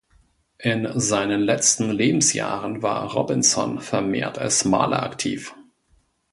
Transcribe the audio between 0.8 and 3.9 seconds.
seinen letzten Lebensjahren war Robinson